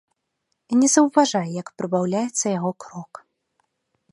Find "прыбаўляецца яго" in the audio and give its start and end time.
1.81-2.71